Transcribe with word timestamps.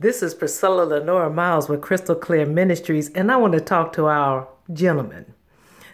This 0.00 0.22
is 0.22 0.32
Priscilla 0.32 0.84
Lenora 0.84 1.28
Miles 1.28 1.68
with 1.68 1.80
Crystal 1.80 2.14
Clear 2.14 2.46
Ministries, 2.46 3.10
and 3.16 3.32
I 3.32 3.36
want 3.36 3.54
to 3.54 3.60
talk 3.60 3.92
to 3.94 4.06
our 4.06 4.46
gentlemen. 4.72 5.34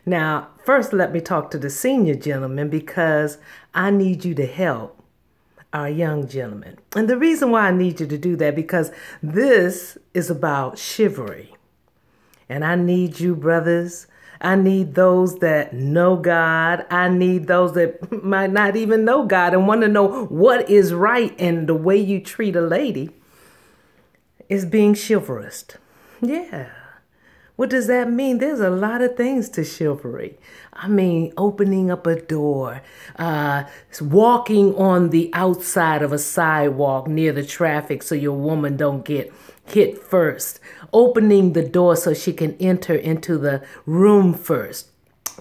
Now, 0.04 0.48
first, 0.62 0.92
let 0.92 1.10
me 1.10 1.22
talk 1.22 1.50
to 1.50 1.58
the 1.58 1.70
senior 1.70 2.14
gentlemen 2.14 2.68
because 2.68 3.38
I 3.72 3.90
need 3.90 4.22
you 4.26 4.34
to 4.34 4.44
help 4.44 5.02
our 5.72 5.88
young 5.88 6.28
gentlemen. 6.28 6.76
And 6.94 7.08
the 7.08 7.16
reason 7.16 7.50
why 7.50 7.68
I 7.68 7.70
need 7.70 7.98
you 7.98 8.06
to 8.06 8.18
do 8.18 8.36
that 8.36 8.54
because 8.54 8.92
this 9.22 9.96
is 10.12 10.28
about 10.28 10.78
chivalry. 10.78 11.56
And 12.46 12.62
I 12.62 12.76
need 12.76 13.20
you, 13.20 13.34
brothers. 13.34 14.06
I 14.38 14.56
need 14.56 14.96
those 14.96 15.38
that 15.38 15.72
know 15.72 16.16
God. 16.16 16.84
I 16.90 17.08
need 17.08 17.46
those 17.46 17.72
that 17.72 18.12
might 18.22 18.52
not 18.52 18.76
even 18.76 19.06
know 19.06 19.24
God 19.24 19.54
and 19.54 19.66
want 19.66 19.80
to 19.80 19.88
know 19.88 20.26
what 20.26 20.68
is 20.68 20.92
right 20.92 21.34
and 21.38 21.66
the 21.66 21.74
way 21.74 21.96
you 21.96 22.20
treat 22.20 22.54
a 22.54 22.60
lady 22.60 23.08
is 24.54 24.64
being 24.64 24.94
chivalrous. 24.94 25.64
Yeah. 26.22 26.70
What 27.56 27.70
does 27.70 27.86
that 27.86 28.10
mean? 28.10 28.38
There's 28.38 28.60
a 28.60 28.70
lot 28.70 29.00
of 29.00 29.16
things 29.16 29.48
to 29.50 29.64
chivalry. 29.64 30.38
I 30.72 30.88
mean, 30.88 31.32
opening 31.36 31.90
up 31.90 32.06
a 32.06 32.20
door, 32.20 32.82
uh, 33.16 33.64
walking 34.00 34.74
on 34.74 35.10
the 35.10 35.30
outside 35.32 36.02
of 36.02 36.12
a 36.12 36.18
sidewalk 36.18 37.06
near 37.06 37.32
the 37.32 37.44
traffic 37.44 38.02
so 38.02 38.16
your 38.16 38.36
woman 38.36 38.76
don't 38.76 39.04
get 39.04 39.32
hit 39.66 40.02
first, 40.02 40.58
opening 40.92 41.52
the 41.52 41.62
door 41.62 41.94
so 41.94 42.12
she 42.12 42.32
can 42.32 42.56
enter 42.58 42.94
into 42.94 43.38
the 43.38 43.64
room 43.86 44.34
first 44.34 44.88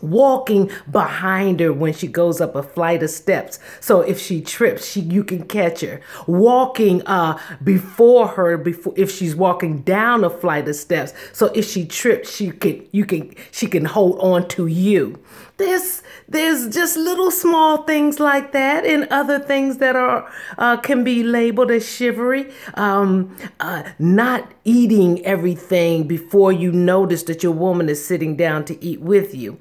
walking 0.02 0.72
behind 0.92 1.60
her 1.60 1.72
when 1.72 1.94
she 1.94 2.08
goes 2.08 2.42
up 2.42 2.56
a 2.56 2.64
flight 2.64 3.04
of 3.04 3.10
steps. 3.10 3.60
So 3.80 4.02
if 4.02 4.20
she 4.20 4.42
trips 4.42 4.90
she 4.92 5.02
you 5.02 5.24
can 5.24 5.46
catch 5.46 5.82
her. 5.82 6.02
Walking 6.28 7.02
uh 7.06 7.40
before 7.64 8.28
her 8.30 8.58
before 8.58 8.94
if 8.96 9.12
she's 9.12 9.36
walking 9.36 9.82
down 9.82 10.24
a 10.24 10.30
flight 10.30 10.68
of 10.68 10.76
steps. 10.76 11.14
So 11.32 11.48
if 11.48 11.66
she 11.70 11.86
trips 11.86 12.36
she 12.36 12.52
can 12.52 12.88
you 12.92 13.06
can 13.06 13.34
she 13.52 13.68
can 13.68 13.86
hold 13.86 14.20
on 14.20 14.48
to 14.50 14.68
you. 14.68 15.20
There's 15.58 16.02
there's 16.28 16.68
just 16.74 16.98
little 16.98 17.30
small 17.30 17.84
things 17.84 18.20
like 18.20 18.54
that 18.54 18.86
and 18.86 19.08
other 19.12 19.40
things 19.40 19.78
that 19.78 19.96
are 19.96 20.30
uh, 20.58 20.78
can 20.78 21.04
be 21.04 21.24
labeled 21.24 21.70
as 21.70 21.88
chivalry 21.88 22.52
um, 22.74 23.36
uh, 23.60 23.84
not 24.00 24.52
eating 24.64 25.24
everything 25.26 26.08
before 26.08 26.52
you 26.52 26.72
notice 26.72 27.24
that 27.24 27.44
your 27.44 27.52
woman 27.52 27.88
is 27.88 28.04
sitting 28.04 28.36
down 28.36 28.66
to 28.66 28.84
eat 28.84 29.02
with 29.02 29.36
you 29.36 29.60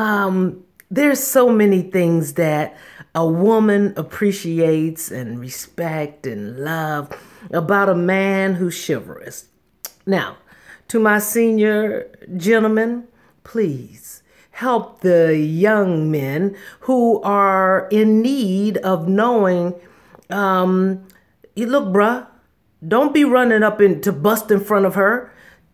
um, 0.00 0.64
there's 0.90 1.22
so 1.22 1.50
many 1.50 1.82
things 1.82 2.32
that 2.34 2.76
a 3.14 3.26
woman 3.26 3.92
appreciates 3.98 5.10
and 5.10 5.38
respect 5.38 6.26
and 6.26 6.58
love 6.58 7.12
about 7.52 7.90
a 7.90 7.94
man 7.94 8.54
who's 8.54 8.86
chivalrous. 8.86 9.48
Now, 10.06 10.38
to 10.88 10.98
my 10.98 11.18
senior 11.18 12.10
gentlemen, 12.34 13.08
please 13.44 14.22
help 14.52 15.00
the 15.00 15.36
young 15.36 16.10
men 16.10 16.56
who 16.80 17.20
are 17.20 17.86
in 17.90 18.22
need 18.22 18.78
of 18.78 19.06
knowing. 19.06 19.74
Um, 20.30 21.06
you 21.54 21.66
look, 21.66 21.92
bruh, 21.92 22.26
don't 22.86 23.12
be 23.12 23.24
running 23.24 23.62
up 23.62 23.80
and 23.80 24.02
to 24.02 24.12
bust 24.12 24.50
in 24.50 24.60
front 24.60 24.86
of 24.86 24.94
her. 24.94 25.30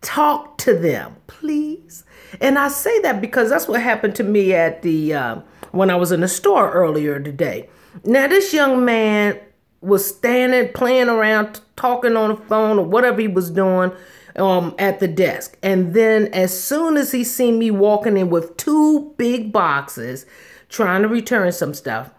Talk 0.07 0.57
to 0.59 0.73
them, 0.73 1.17
please. 1.27 2.05
And 2.39 2.57
I 2.57 2.69
say 2.69 2.97
that 3.01 3.19
because 3.19 3.49
that's 3.49 3.67
what 3.67 3.81
happened 3.81 4.15
to 4.15 4.23
me 4.23 4.53
at 4.53 4.81
the 4.81 5.13
uh, 5.13 5.35
when 5.71 5.89
I 5.89 5.97
was 5.97 6.13
in 6.13 6.21
the 6.21 6.29
store 6.29 6.71
earlier 6.71 7.19
today. 7.19 7.67
Now 8.05 8.25
this 8.27 8.53
young 8.53 8.85
man 8.85 9.37
was 9.81 10.07
standing, 10.07 10.71
playing 10.71 11.09
around, 11.09 11.59
talking 11.75 12.15
on 12.15 12.29
the 12.29 12.37
phone 12.37 12.79
or 12.79 12.85
whatever 12.85 13.19
he 13.19 13.27
was 13.27 13.51
doing 13.51 13.91
um, 14.37 14.73
at 14.79 15.01
the 15.01 15.09
desk. 15.09 15.57
And 15.61 15.93
then 15.93 16.27
as 16.27 16.57
soon 16.57 16.95
as 16.95 17.11
he 17.11 17.25
seen 17.25 17.59
me 17.59 17.69
walking 17.69 18.15
in 18.15 18.29
with 18.29 18.55
two 18.55 19.13
big 19.17 19.51
boxes, 19.51 20.25
trying 20.69 21.01
to 21.01 21.09
return 21.09 21.51
some 21.51 21.73
stuff, 21.73 22.11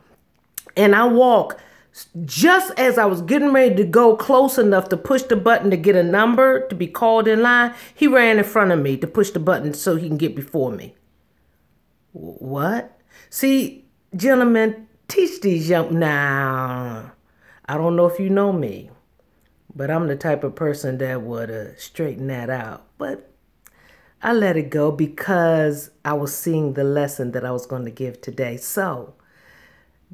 and 0.76 0.94
I 0.94 1.06
walk 1.06 1.58
just 2.24 2.78
as 2.78 2.98
I 2.98 3.06
was 3.06 3.22
getting 3.22 3.52
ready 3.52 3.74
to 3.76 3.84
go 3.84 4.16
close 4.16 4.58
enough 4.58 4.88
to 4.90 4.96
push 4.96 5.22
the 5.22 5.36
button 5.36 5.70
to 5.70 5.76
get 5.76 5.96
a 5.96 6.02
number 6.02 6.66
to 6.68 6.74
be 6.74 6.86
called 6.86 7.26
in 7.26 7.42
line, 7.42 7.74
he 7.94 8.06
ran 8.06 8.38
in 8.38 8.44
front 8.44 8.72
of 8.72 8.78
me 8.78 8.96
to 8.98 9.06
push 9.06 9.30
the 9.30 9.40
button 9.40 9.74
so 9.74 9.96
he 9.96 10.08
can 10.08 10.16
get 10.16 10.36
before 10.36 10.70
me. 10.70 10.94
What? 12.12 12.98
See, 13.30 13.86
gentlemen, 14.14 14.88
teach 15.08 15.40
these 15.40 15.68
young 15.68 15.98
now. 15.98 17.12
I 17.66 17.76
don't 17.76 17.96
know 17.96 18.06
if 18.06 18.18
you 18.18 18.30
know 18.30 18.52
me, 18.52 18.90
but 19.74 19.90
I'm 19.90 20.06
the 20.06 20.16
type 20.16 20.44
of 20.44 20.54
person 20.54 20.98
that 20.98 21.22
would 21.22 21.50
uh, 21.50 21.76
straighten 21.76 22.28
that 22.28 22.48
out. 22.48 22.86
But 22.96 23.30
I 24.22 24.32
let 24.32 24.56
it 24.56 24.70
go 24.70 24.90
because 24.90 25.90
I 26.04 26.14
was 26.14 26.34
seeing 26.34 26.72
the 26.72 26.84
lesson 26.84 27.32
that 27.32 27.44
I 27.44 27.52
was 27.52 27.66
going 27.66 27.84
to 27.84 27.90
give 27.90 28.20
today. 28.20 28.56
So, 28.56 29.14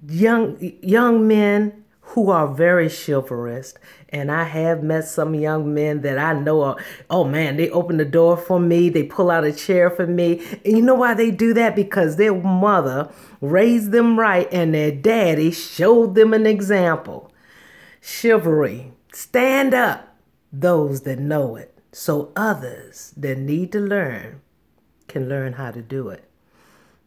young 0.08 0.56
young 0.82 1.26
men 1.26 1.84
who 2.00 2.30
are 2.30 2.48
very 2.48 2.88
chivalrous. 2.88 3.74
And 4.10 4.30
i 4.30 4.44
have 4.44 4.82
met 4.82 5.04
some 5.06 5.34
young 5.34 5.74
men 5.74 6.02
that 6.02 6.18
i 6.18 6.32
know 6.32 6.62
are 6.62 6.76
oh 7.10 7.24
man 7.24 7.56
they 7.56 7.68
open 7.70 7.96
the 7.96 8.04
door 8.04 8.36
for 8.36 8.60
me 8.60 8.88
they 8.88 9.02
pull 9.02 9.30
out 9.30 9.44
a 9.44 9.52
chair 9.52 9.90
for 9.90 10.06
me. 10.06 10.40
And 10.64 10.76
you 10.76 10.82
know 10.82 10.94
why 10.94 11.14
they 11.14 11.30
do 11.30 11.52
that? 11.54 11.74
Because 11.74 12.16
their 12.16 12.34
mother 12.34 13.10
raised 13.40 13.90
them 13.92 14.18
right 14.18 14.48
and 14.52 14.74
their 14.74 14.92
daddy 14.92 15.50
showed 15.50 16.14
them 16.14 16.32
an 16.32 16.46
example. 16.46 17.32
Chivalry. 18.00 18.92
Stand 19.12 19.74
up 19.74 20.16
those 20.52 21.02
that 21.02 21.18
know 21.18 21.56
it 21.56 21.76
so 21.92 22.32
others 22.36 23.12
that 23.16 23.38
need 23.38 23.70
to 23.72 23.80
learn 23.80 24.40
can 25.08 25.28
learn 25.28 25.54
how 25.54 25.70
to 25.70 25.82
do 25.82 26.08
it. 26.08 26.24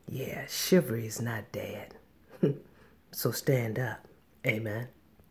Yeah 0.09 0.45
chivalry 0.47 1.05
is 1.05 1.21
not 1.21 1.51
dead 1.51 1.95
So 3.11 3.31
stand 3.31 3.79
up. 3.79 4.07
Amen. 4.45 4.89